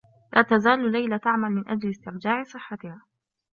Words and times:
لا 0.33 0.41
تزال 0.41 0.91
ليلى 0.91 1.19
تعمل 1.19 1.49
من 1.49 1.69
أجل 1.69 1.89
استرجاع 1.89 2.43
صحّتها. 2.43 3.05